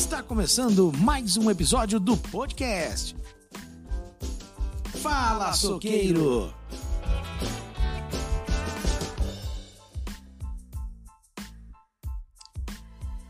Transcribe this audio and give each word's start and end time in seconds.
Está 0.00 0.22
começando 0.22 0.90
mais 0.96 1.36
um 1.36 1.50
episódio 1.50 2.00
do 2.00 2.16
podcast. 2.16 3.14
Fala, 5.02 5.52
Soqueiro! 5.52 6.50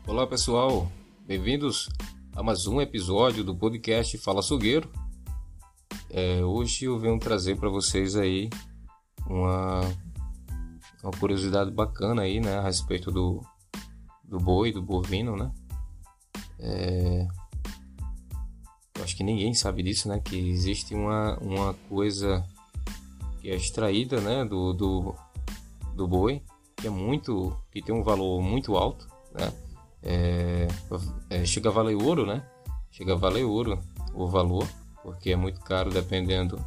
Olá 0.07 0.25
pessoal, 0.25 0.89
bem-vindos 1.27 1.89
a 2.33 2.41
mais 2.41 2.65
um 2.65 2.79
episódio 2.79 3.43
do 3.43 3.53
podcast 3.53 4.17
Fala 4.19 4.41
Sogueiro. 4.41 4.89
É, 6.09 6.41
hoje 6.41 6.85
eu 6.85 6.97
venho 6.97 7.19
trazer 7.19 7.57
para 7.57 7.67
vocês 7.67 8.15
aí 8.15 8.49
uma, 9.27 9.81
uma 11.03 11.11
curiosidade 11.19 11.69
bacana 11.69 12.21
aí, 12.21 12.39
né, 12.39 12.59
a 12.59 12.61
respeito 12.61 13.11
do, 13.11 13.41
do 14.23 14.37
boi, 14.37 14.71
do 14.71 14.81
bovino, 14.81 15.35
né? 15.35 15.51
É, 16.61 17.27
eu 18.97 19.03
acho 19.03 19.17
que 19.17 19.23
ninguém 19.23 19.53
sabe 19.53 19.83
disso, 19.83 20.07
né? 20.07 20.21
Que 20.23 20.37
existe 20.37 20.93
uma, 20.93 21.37
uma 21.39 21.73
coisa 21.89 22.45
que 23.41 23.49
é 23.49 23.55
extraída, 23.55 24.21
né, 24.21 24.45
do, 24.45 24.71
do, 24.71 25.15
do 25.95 26.07
boi, 26.07 26.43
que 26.77 26.85
é 26.87 26.89
muito, 26.89 27.57
que 27.71 27.81
tem 27.81 27.93
um 27.93 28.03
valor 28.03 28.41
muito 28.41 28.75
alto, 28.77 29.07
né? 29.33 29.51
É, 30.03 30.67
é, 31.29 31.45
chega 31.45 31.69
a 31.69 31.71
valer 31.71 31.95
ouro, 31.95 32.25
né? 32.25 32.45
Chega 32.91 33.13
a 33.13 33.17
valer 33.17 33.43
ouro 33.43 33.79
o 34.13 34.27
valor, 34.27 34.67
porque 35.03 35.31
é 35.31 35.35
muito 35.35 35.59
caro 35.61 35.89
dependendo 35.89 36.63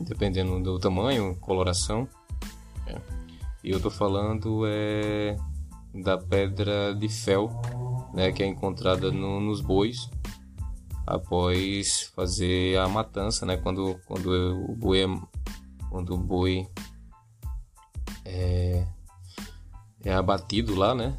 dependendo 0.00 0.62
do 0.62 0.78
tamanho, 0.78 1.36
coloração. 1.36 2.08
É. 2.86 3.00
E 3.62 3.70
eu 3.70 3.80
tô 3.80 3.90
falando 3.90 4.62
é 4.66 5.36
da 5.94 6.16
pedra 6.16 6.94
de 6.94 7.08
fel, 7.08 7.50
né, 8.12 8.32
que 8.32 8.42
é 8.42 8.46
encontrada 8.46 9.10
no, 9.10 9.40
nos 9.40 9.60
bois 9.60 10.10
após 11.06 12.12
fazer 12.14 12.78
a 12.78 12.88
matança, 12.88 13.44
né, 13.44 13.56
quando 13.56 13.98
quando 14.06 14.30
o 14.68 14.76
boi 14.76 15.04
é, 15.04 15.06
quando 15.90 16.14
o 16.14 16.18
boi 16.18 16.68
é, 18.24 18.86
é 20.04 20.12
abatido 20.14 20.74
lá, 20.74 20.94
né? 20.94 21.18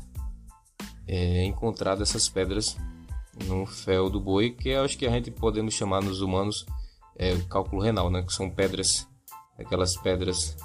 É 1.08 1.44
encontrado 1.44 2.02
essas 2.02 2.30
pedras 2.30 2.78
no 3.46 3.66
fel 3.66 4.10
do 4.10 4.20
boi, 4.20 4.52
que 4.52 4.74
acho 4.74 4.98
que 4.98 5.06
a 5.06 5.12
gente 5.12 5.30
podemos 5.30 5.74
chamar 5.74 6.02
nos 6.02 6.22
humanos 6.22 6.66
é, 7.18 7.36
cálculo 7.50 7.82
renal, 7.82 8.10
né? 8.10 8.22
Que 8.22 8.34
são 8.34 8.50
pedras, 8.50 9.08
aquelas 9.58 9.98
pedras 9.98 10.56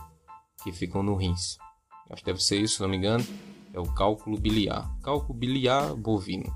que 0.62 0.72
ficam 0.72 1.02
no 1.02 1.16
rins. 1.16 1.58
Acho 2.08 2.22
que 2.22 2.26
deve 2.26 2.42
ser 2.42 2.60
isso, 2.60 2.76
se 2.76 2.82
não 2.82 2.88
me 2.88 2.96
engano. 2.96 3.24
É 3.76 3.78
o 3.78 3.92
cálculo 3.92 4.38
biliar. 4.40 4.90
Cálculo 5.02 5.38
biliar 5.38 5.94
bovino. 5.94 6.50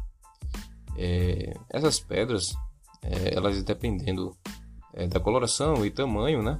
É, 0.96 1.52
essas 1.68 2.00
pedras, 2.00 2.54
é, 3.02 3.34
elas 3.36 3.62
dependendo 3.62 4.34
é, 4.94 5.06
da 5.06 5.20
coloração 5.20 5.84
e 5.84 5.90
tamanho, 5.90 6.42
né? 6.42 6.58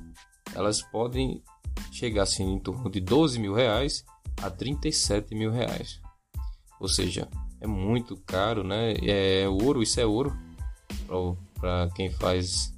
Elas 0.54 0.82
podem 0.82 1.42
chegar 1.90 2.24
assim 2.24 2.44
em 2.44 2.58
torno 2.58 2.90
de 2.90 3.00
12 3.00 3.38
mil 3.38 3.54
reais 3.54 4.04
a 4.42 4.50
37 4.50 5.34
mil 5.34 5.50
reais. 5.50 5.98
Ou 6.78 6.88
seja, 6.88 7.26
é 7.58 7.66
muito 7.66 8.14
caro, 8.26 8.62
né? 8.62 8.92
É 9.02 9.48
ouro, 9.48 9.82
isso 9.82 9.98
é 9.98 10.04
ouro 10.04 10.36
para 11.58 11.88
quem 11.94 12.10
faz 12.10 12.74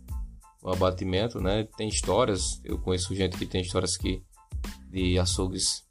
o 0.62 0.70
abatimento, 0.70 1.40
né? 1.40 1.64
Tem 1.76 1.88
histórias, 1.88 2.60
eu 2.64 2.78
conheço 2.78 3.12
gente 3.12 3.36
que 3.36 3.46
tem 3.46 3.62
histórias 3.62 3.96
que 3.96 4.22
de 4.88 5.18
açougues 5.18 5.84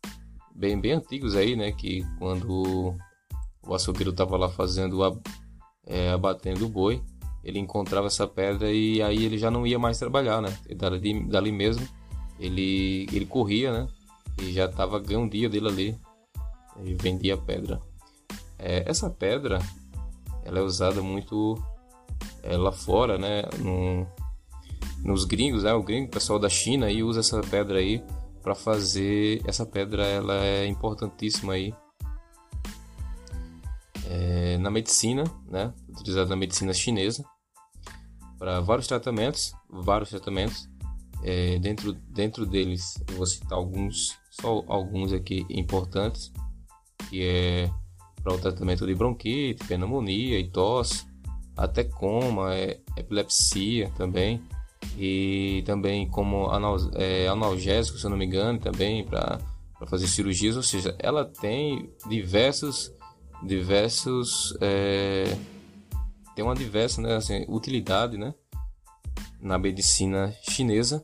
bem 0.62 0.80
bem 0.80 0.92
antigos 0.94 1.36
aí, 1.36 1.56
né? 1.56 1.72
Que 1.72 2.06
quando 2.20 2.96
o 3.64 3.74
açougueiro 3.74 4.12
estava 4.12 4.38
lá 4.38 4.48
fazendo 4.48 5.02
é, 5.88 6.12
abatendo 6.12 6.66
o 6.68 6.70
boi, 6.70 7.02
ele 7.44 7.58
encontrava 7.58 8.06
essa 8.06 8.28
pedra 8.28 8.72
e 8.72 9.02
aí 9.02 9.26
ele 9.26 9.40
já 9.40 9.50
não 9.50 9.66
ia 9.66 9.80
mais 9.80 9.98
trabalhar, 9.98 10.40
né? 10.40 10.56
Dali, 10.78 11.24
dali 11.24 11.52
mesmo 11.52 11.88
ele 12.40 13.08
ele 13.12 13.26
corria, 13.26 13.74
né? 13.74 13.88
E 14.40 14.52
já 14.54 14.66
estava 14.66 15.00
ganhando 15.00 15.26
um 15.26 15.30
dia 15.30 15.50
dele 15.50 15.68
ali 15.68 16.00
e 16.84 16.94
vendia 16.94 17.34
a 17.34 17.38
pedra. 17.38 17.82
É, 18.60 18.84
essa 18.88 19.10
pedra 19.10 19.60
ela 20.46 20.60
é 20.60 20.62
usada 20.62 21.02
muito 21.02 21.60
é, 22.44 22.56
lá 22.56 22.72
fora, 22.72 23.18
né? 23.18 23.44
No, 23.58 24.06
nos 25.04 25.26
gringos, 25.26 25.64
né? 25.64 25.74
O 25.74 25.82
gringo, 25.82 26.06
o 26.06 26.12
pessoal 26.12 26.38
da 26.38 26.50
China 26.50 26.86
aí 26.86 27.02
usa 27.02 27.22
essa 27.22 27.42
pedra 27.42 27.80
aí 27.80 28.04
para 28.42 28.56
fazer. 28.56 29.42
Essa 29.46 29.66
pedra 29.66 30.06
ela 30.06 30.44
é 30.44 30.66
importantíssima 30.66 31.54
aí 31.54 31.74
é, 34.08 34.58
na 34.58 34.70
medicina, 34.70 35.24
né? 35.48 35.74
Utilizada 35.90 36.30
na 36.30 36.36
medicina 36.36 36.74
chinesa 36.74 37.24
para 38.38 38.60
vários 38.60 38.88
tratamentos, 38.88 39.54
vários 39.70 40.10
tratamentos. 40.10 40.70
É, 41.24 41.60
dentro 41.60 41.94
dentro 41.94 42.48
deles 42.48 42.96
eu 43.08 43.18
vou 43.18 43.28
citar 43.28 43.58
alguns, 43.58 44.18
só 44.32 44.64
alguns 44.68 45.14
aqui 45.14 45.46
importantes, 45.50 46.34
que 47.10 47.24
é 47.24 47.72
para 48.24 48.34
o 48.34 48.40
tratamento 48.40 48.86
de 48.86 48.96
bronquite, 48.96 49.64
pneumonia 49.66 50.40
e 50.40 50.50
tosse, 50.50 51.06
até 51.56 51.84
coma, 51.84 52.56
é, 52.56 52.80
epilepsia 52.98 53.92
também 53.96 54.42
e 55.04 55.64
também 55.64 56.08
como 56.08 56.48
é, 56.94 57.28
analgésico, 57.28 57.98
se 57.98 58.06
eu 58.06 58.12
não 58.12 58.18
me 58.18 58.24
engano, 58.24 58.60
também 58.60 59.04
para 59.04 59.40
fazer 59.88 60.06
cirurgias, 60.06 60.56
ou 60.56 60.62
seja, 60.62 60.96
ela 61.00 61.26
tem 61.26 61.90
diversos 62.08 62.94
diversos 63.44 64.56
é, 64.62 65.36
tem 66.36 66.46
uma 66.46 66.54
diversa 66.54 67.02
né, 67.02 67.16
assim, 67.16 67.44
utilidade 67.50 68.16
né, 68.16 68.36
na 69.42 69.58
medicina 69.58 70.32
chinesa 70.48 71.04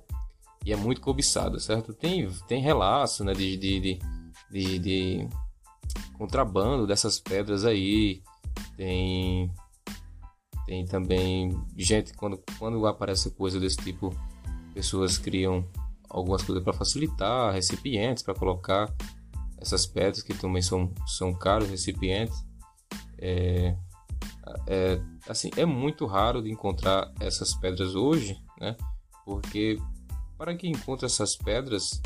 e 0.63 0.71
é 0.71 0.75
muito 0.75 1.01
cobiçada, 1.01 1.59
certo? 1.59 1.91
Tem, 1.91 2.29
tem 2.47 2.61
relatos 2.61 3.21
né, 3.21 3.33
de, 3.33 3.57
de, 3.57 3.79
de, 3.79 3.99
de, 4.51 4.79
de 4.79 5.29
contrabando 6.19 6.85
dessas 6.85 7.19
pedras 7.19 7.65
aí, 7.65 8.21
tem 8.75 9.51
tem 10.67 10.85
também 10.85 11.57
gente, 11.77 12.13
quando, 12.13 12.43
quando 12.59 12.85
aparece 12.85 13.31
coisa 13.31 13.57
desse 13.57 13.77
tipo, 13.77 14.13
pessoas 14.73 15.17
criam 15.17 15.65
algumas 16.09 16.43
coisas 16.43 16.61
para 16.61 16.73
facilitar, 16.73 17.53
recipientes 17.53 18.21
para 18.21 18.35
colocar 18.35 18.93
essas 19.57 19.85
pedras 19.85 20.21
que 20.21 20.33
também 20.33 20.61
são, 20.61 20.93
são 21.07 21.33
caros 21.33 21.69
recipientes. 21.69 22.45
É, 23.17 23.77
é, 24.67 25.01
assim, 25.27 25.49
é 25.55 25.65
muito 25.65 26.05
raro 26.05 26.41
de 26.41 26.51
encontrar 26.51 27.13
essas 27.21 27.55
pedras 27.55 27.95
hoje, 27.95 28.37
né? 28.59 28.75
Porque 29.25 29.79
para 30.37 30.53
que 30.53 30.67
encontre 30.67 31.05
essas 31.05 31.37
pedras, 31.37 32.01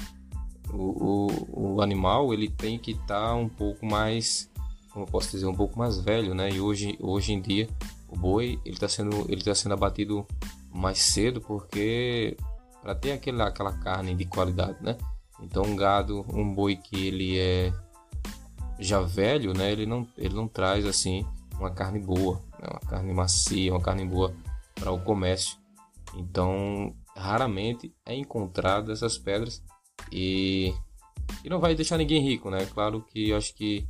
o, 0.71 1.27
o, 1.27 1.73
o 1.75 1.81
animal 1.81 2.31
ele 2.31 2.47
tem 2.47 2.77
que 2.77 2.91
estar 2.91 3.29
tá 3.29 3.33
um 3.33 3.49
pouco 3.49 3.87
mais, 3.87 4.51
como 4.91 5.07
posso 5.07 5.31
dizer, 5.31 5.47
um 5.47 5.55
pouco 5.55 5.79
mais 5.79 5.99
velho, 5.99 6.35
né? 6.35 6.51
E 6.51 6.61
hoje, 6.61 6.95
hoje 7.01 7.33
em 7.33 7.41
dia 7.41 7.67
o 8.11 8.17
boi 8.17 8.59
ele 8.65 8.75
está 8.75 8.87
sendo 8.87 9.25
ele 9.29 9.41
tá 9.41 9.55
sendo 9.55 9.73
abatido 9.73 10.27
mais 10.69 10.99
cedo 10.99 11.41
porque 11.41 12.37
para 12.81 12.93
ter 12.93 13.13
aquela 13.13 13.47
aquela 13.47 13.71
carne 13.71 14.13
de 14.13 14.25
qualidade, 14.25 14.77
né? 14.83 14.97
Então 15.41 15.63
um 15.63 15.75
gado, 15.75 16.25
um 16.31 16.53
boi 16.53 16.75
que 16.75 17.07
ele 17.07 17.39
é 17.39 17.73
já 18.79 19.01
velho, 19.01 19.53
né? 19.53 19.71
Ele 19.71 19.85
não 19.85 20.07
ele 20.17 20.35
não 20.35 20.47
traz 20.47 20.85
assim 20.85 21.25
uma 21.57 21.71
carne 21.71 21.99
boa, 21.99 22.41
né? 22.59 22.67
uma 22.69 22.79
carne 22.79 23.13
macia, 23.13 23.71
uma 23.71 23.81
carne 23.81 24.05
boa 24.05 24.33
para 24.75 24.91
o 24.91 25.01
comércio. 25.01 25.57
Então 26.15 26.93
raramente 27.15 27.93
é 28.05 28.15
encontrado 28.15 28.91
essas 28.91 29.17
pedras 29.17 29.63
e, 30.11 30.73
e 31.43 31.49
não 31.49 31.59
vai 31.59 31.75
deixar 31.75 31.97
ninguém 31.97 32.21
rico, 32.21 32.49
né? 32.49 32.65
Claro 32.65 33.01
que 33.03 33.29
eu 33.29 33.37
acho 33.37 33.53
que 33.55 33.85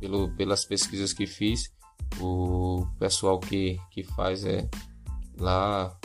pelo, 0.00 0.30
pelas 0.36 0.64
pesquisas 0.64 1.12
que 1.12 1.26
fiz 1.26 1.72
o 2.20 2.86
pessoal 2.98 3.38
que, 3.38 3.78
que 3.90 4.02
faz 4.02 4.44
é 4.44 4.68
lá 5.38 5.96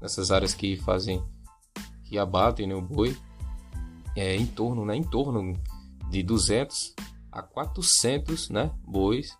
nessas 0.00 0.30
áreas 0.30 0.54
que 0.54 0.76
fazem 0.76 1.22
que 2.04 2.18
abatem 2.18 2.66
né, 2.66 2.74
o 2.74 2.82
boi 2.82 3.16
é 4.16 4.36
em 4.36 4.46
torno 4.46 4.84
né 4.84 4.94
em 4.94 5.02
torno 5.02 5.54
de 6.10 6.22
200 6.22 6.94
a 7.32 7.42
400 7.42 8.50
né 8.50 8.70
bois 8.86 9.36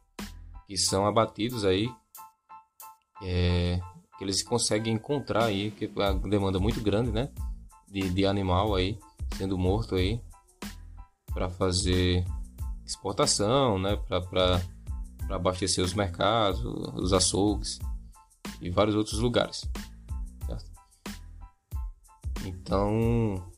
que 0.67 0.77
são 0.77 1.07
abatidos 1.07 1.65
aí 1.65 1.89
é, 3.23 3.79
que 4.19 4.25
eles 4.25 4.43
conseguem 4.43 4.95
encontrar 4.95 5.45
aí 5.45 5.71
que 5.71 5.91
a 6.01 6.13
demanda 6.13 6.59
muito 6.59 6.81
grande 6.81 7.13
né 7.13 7.31
de, 7.89 8.09
de 8.11 8.27
animal 8.27 8.75
aí 8.75 8.99
sendo 9.37 9.59
morto 9.59 9.95
aí 9.95 10.21
para 11.33 11.51
fazer 11.51 12.25
exportação 12.85 13.79
né 13.79 13.97
para 13.97 14.61
para 15.27 15.37
abastecer 15.37 15.85
os 15.85 15.95
mercados, 15.95 16.63
os 16.95 17.13
açougues 17.13 17.79
e 18.61 18.71
vários 18.71 18.97
outros 18.97 19.19
lugares. 19.19 19.69
Certo? 20.47 20.71
Então, 22.45 23.51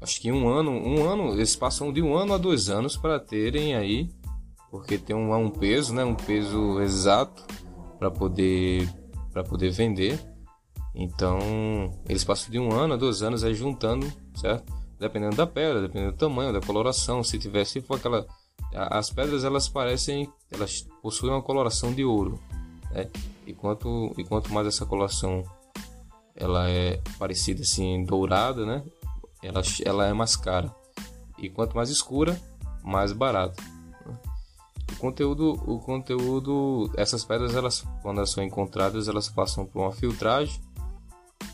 acho 0.00 0.20
que 0.20 0.30
um 0.30 0.48
ano, 0.48 0.70
um 0.70 1.08
ano, 1.08 1.32
eles 1.32 1.56
passam 1.56 1.92
de 1.92 2.02
um 2.02 2.14
ano 2.14 2.34
a 2.34 2.38
dois 2.38 2.68
anos 2.68 2.96
para 2.96 3.18
terem 3.18 3.74
aí 3.74 4.10
porque 4.74 4.98
tem 4.98 5.14
um, 5.14 5.32
um 5.32 5.48
peso, 5.48 5.94
né? 5.94 6.04
Um 6.04 6.16
peso 6.16 6.80
exato 6.80 7.44
para 7.96 8.10
poder 8.10 8.92
para 9.32 9.44
poder 9.44 9.70
vender. 9.70 10.18
Então 10.92 11.38
eles 12.08 12.24
passam 12.24 12.50
de 12.50 12.58
um 12.58 12.72
ano 12.72 12.94
a 12.94 12.96
dois 12.96 13.22
anos 13.22 13.44
aí 13.44 13.54
juntando, 13.54 14.12
certo? 14.34 14.72
Dependendo 14.98 15.36
da 15.36 15.46
pedra, 15.46 15.80
dependendo 15.80 16.10
do 16.10 16.18
tamanho, 16.18 16.52
da 16.52 16.60
coloração. 16.60 17.22
Se 17.22 17.38
tiver, 17.38 17.64
se 17.64 17.80
for 17.82 17.98
aquela, 17.98 18.26
as 18.74 19.10
pedras 19.10 19.44
elas 19.44 19.68
parecem, 19.68 20.30
elas 20.50 20.86
possuem 21.02 21.32
uma 21.32 21.42
coloração 21.42 21.92
de 21.92 22.04
ouro, 22.04 22.40
né? 22.90 23.08
E 23.46 23.52
quanto 23.52 24.12
e 24.18 24.24
quanto 24.24 24.52
mais 24.52 24.66
essa 24.66 24.84
coloração 24.86 25.42
ela 26.34 26.68
é 26.68 27.00
parecida 27.18 27.62
assim 27.62 28.04
dourada, 28.04 28.66
né? 28.66 28.82
Ela, 29.42 29.62
ela 29.84 30.06
é 30.06 30.12
mais 30.12 30.36
cara. 30.36 30.74
E 31.38 31.48
quanto 31.48 31.76
mais 31.76 31.90
escura, 31.90 32.40
mais 32.82 33.12
barato. 33.12 33.62
O 34.92 34.96
conteúdo, 34.96 35.52
o 35.66 35.78
conteúdo, 35.80 36.90
essas 36.96 37.24
pedras, 37.24 37.54
elas, 37.54 37.84
quando 38.02 38.18
elas 38.18 38.30
são 38.30 38.42
encontradas, 38.42 39.08
elas 39.08 39.28
passam 39.28 39.66
por 39.66 39.82
uma 39.82 39.92
filtragem, 39.92 40.60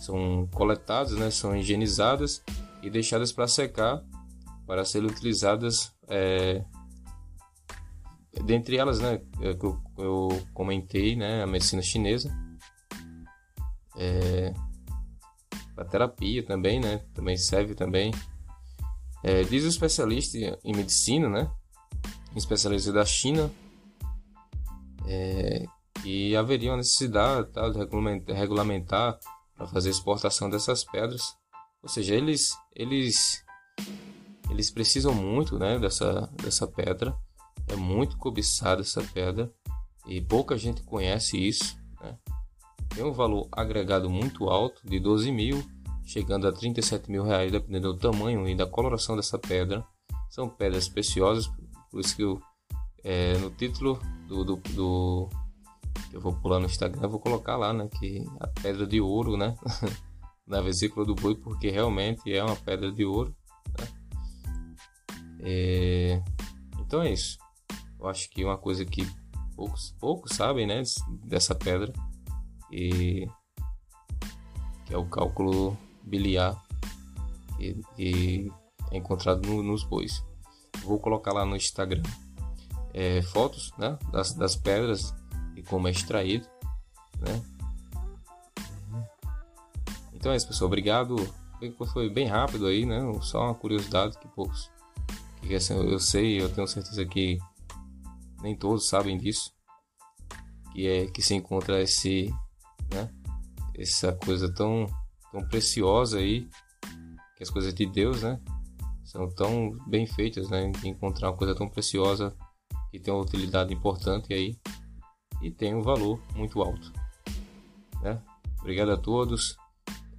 são 0.01 0.49
coletadas, 0.53 1.13
né, 1.13 1.31
são 1.31 1.57
higienizadas 1.57 2.43
e 2.83 2.89
deixadas 2.89 3.33
para 3.33 3.49
secar 3.49 4.03
para 4.67 4.85
serem 4.85 5.09
utilizadas. 5.09 5.93
É, 6.07 6.63
dentre 8.45 8.77
elas, 8.77 9.01
né, 9.01 9.21
é 9.41 9.55
que 9.55 9.65
eu, 9.65 9.81
eu, 9.99 10.29
comentei, 10.55 11.17
né, 11.17 11.43
a 11.43 11.47
medicina 11.47 11.83
chinesa, 11.83 12.31
é, 13.97 14.55
para 15.75 15.85
terapia 15.85 16.45
também, 16.45 16.81
né, 16.81 16.99
também 17.15 17.37
serve 17.37 17.75
também. 17.75 18.13
É, 19.23 19.43
diz 19.43 19.65
o 19.65 19.69
especialista 19.69 20.39
em 20.65 20.75
medicina, 20.75 21.29
né, 21.29 21.51
especialista 22.37 22.93
da 22.93 23.05
China, 23.05 23.51
é, 25.07 25.65
que 26.03 26.37
haveria 26.37 26.71
uma 26.71 26.79
necessidade 26.79 27.51
tá, 27.51 27.69
de 27.69 28.33
regulamentar 28.33 29.19
para 29.57 29.67
fazer 29.67 29.91
exportação 29.91 30.49
dessas 30.49 30.85
pedras. 30.85 31.37
Ou 31.83 31.89
seja, 31.89 32.15
eles, 32.15 32.57
eles, 32.75 33.45
eles 34.51 34.71
precisam 34.71 35.15
muito 35.15 35.59
né, 35.59 35.79
dessa, 35.79 36.31
dessa 36.43 36.67
pedra. 36.67 37.17
É 37.71 37.77
muito 37.77 38.17
cobiçada 38.17 38.81
essa 38.81 39.03
pedra 39.03 39.53
e 40.07 40.21
pouca 40.21 40.57
gente 40.57 40.83
conhece 40.83 41.37
isso. 41.37 41.77
Né? 42.01 42.19
Tem 42.95 43.05
um 43.05 43.13
valor 43.13 43.49
agregado 43.53 44.11
muito 44.11 44.49
alto, 44.49 44.81
de 44.85 44.99
12 44.99 45.31
mil, 45.31 45.63
chegando 46.05 46.49
a 46.49 46.53
37 46.53 47.11
mil 47.11 47.23
reais, 47.23 47.53
dependendo 47.53 47.93
do 47.93 47.99
tamanho 47.99 48.49
e 48.49 48.55
da 48.55 48.67
coloração 48.67 49.15
dessa 49.15 49.39
pedra. 49.39 49.85
São 50.29 50.49
pedras 50.49 50.89
preciosas, 50.89 51.49
por 51.91 52.01
isso 52.01 52.17
que 52.17 52.23
eu, 52.23 52.41
é, 53.05 53.37
no 53.39 53.51
título 53.51 54.01
do, 54.27 54.45
do, 54.45 54.57
do, 54.57 55.29
eu 56.13 56.21
vou 56.21 56.33
pular 56.33 56.59
no 56.59 56.67
Instagram, 56.67 57.09
vou 57.09 57.21
colocar 57.21 57.57
lá, 57.57 57.73
né, 57.73 57.89
que 57.99 58.25
a 58.41 58.47
pedra 58.47 58.87
de 58.87 59.01
ouro, 59.01 59.37
né, 59.37 59.57
na 60.47 60.61
vesícula 60.61 61.07
do 61.07 61.15
boi, 61.15 61.37
porque 61.37 61.71
realmente 61.71 62.33
é 62.33 62.43
uma 62.43 62.57
pedra 62.57 62.91
de 62.91 63.05
ouro. 63.05 63.35
Né? 63.79 63.89
É, 65.41 66.23
então 66.81 67.03
é 67.03 67.13
isso. 67.13 67.39
Eu 68.01 68.09
acho 68.09 68.31
que 68.31 68.45
uma 68.45 68.57
coisa 68.57 68.85
que 68.85 69.07
poucos, 69.55 69.95
poucos 70.01 70.37
sabem, 70.37 70.67
né, 70.67 70.83
dessa 71.25 71.55
pedra, 71.55 71.93
e 72.73 73.29
que 74.87 74.95
é 74.95 74.97
o 74.97 75.05
cálculo 75.05 75.77
biliar 76.03 76.61
que 77.95 78.51
é 78.91 78.97
encontrado 78.97 79.47
no, 79.47 79.63
nos 79.63 79.85
bois 79.85 80.25
vou 80.85 80.99
colocar 80.99 81.33
lá 81.33 81.45
no 81.45 81.57
Instagram 81.57 82.03
é, 82.93 83.23
fotos 83.23 83.73
né, 83.79 83.99
das, 84.11 84.33
das 84.35 84.57
pedras 84.57 85.15
e 85.57 85.63
como 85.63 85.89
é 85.89 85.91
extraído. 85.91 86.47
Né? 87.19 87.43
Então 90.13 90.33
é 90.33 90.37
isso, 90.37 90.49
pessoal. 90.49 90.67
Obrigado. 90.67 91.17
Foi 91.93 92.09
bem 92.09 92.27
rápido 92.27 92.67
aí, 92.67 92.87
né? 92.87 93.01
Só 93.21 93.45
uma 93.45 93.55
curiosidade 93.55 94.19
que 94.19 94.27
poucos. 94.29 94.71
Que, 95.43 95.55
assim, 95.55 95.75
eu 95.75 95.99
sei, 95.99 96.41
eu 96.41 96.49
tenho 96.53 96.67
certeza 96.67 97.05
que 97.05 97.39
nem 98.43 98.57
todos 98.57 98.89
sabem 98.89 99.19
disso. 99.19 99.53
Que 100.73 100.87
é 100.87 101.07
que 101.07 101.23
se 101.23 101.35
encontra 101.35 101.81
esse, 101.83 102.33
né? 102.93 103.11
Essa 103.77 104.13
coisa 104.13 104.53
tão, 104.53 104.87
tão 105.33 105.47
preciosa 105.49 106.19
aí, 106.19 106.49
que 107.37 107.43
as 107.43 107.51
coisas 107.51 107.75
de 107.75 107.87
Deus, 107.87 108.23
né? 108.23 108.41
são 109.11 109.29
tão 109.29 109.73
bem 109.89 110.07
feitas, 110.07 110.49
né? 110.49 110.71
Encontrar 110.85 111.31
uma 111.31 111.37
coisa 111.37 111.53
tão 111.53 111.69
preciosa 111.69 112.33
que 112.93 113.01
tem 113.01 113.13
uma 113.13 113.23
utilidade 113.23 113.75
importante 113.75 114.33
aí 114.33 114.57
e 115.43 115.51
tem 115.51 115.75
um 115.75 115.83
valor 115.83 116.23
muito 116.37 116.63
alto. 116.63 116.93
Né? 118.03 118.23
Obrigado 118.61 118.93
a 118.93 118.97
todos 118.97 119.57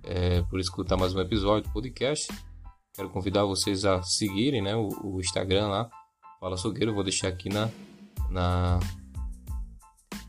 é, 0.03 0.41
por 0.41 0.59
escutar 0.59 0.97
mais 0.97 1.15
um 1.15 1.21
episódio 1.21 1.69
do 1.69 1.73
podcast. 1.73 2.27
Quero 2.93 3.09
convidar 3.09 3.45
vocês 3.45 3.85
a 3.85 4.03
seguirem 4.03 4.61
né, 4.61 4.75
o, 4.75 4.89
o 5.01 5.21
Instagram 5.21 5.67
lá, 5.67 5.89
Fala 6.41 6.57
Sogueiro. 6.57 6.93
Vou 6.93 7.03
deixar 7.03 7.29
aqui 7.29 7.47
na, 7.47 7.69
na, 8.31 8.79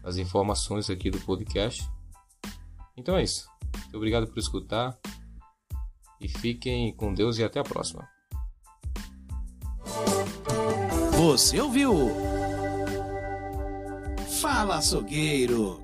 nas 0.03 0.17
informações 0.17 0.91
aqui 0.91 1.11
do 1.11 1.19
podcast. 1.21 1.89
Então 2.97 3.17
é 3.17 3.23
isso. 3.23 3.49
Muito 3.75 3.97
obrigado 3.97 4.27
por 4.27 4.39
escutar 4.39 4.99
e 6.21 6.29
fiquem 6.29 6.95
com 6.95 7.15
Deus 7.15 7.39
e 7.39 7.45
até 7.45 7.61
a 7.61 7.65
próxima. 7.65 8.09
Você 11.17 11.61
ouviu? 11.61 12.11
Fala, 14.41 14.77
açougueiro! 14.77 15.82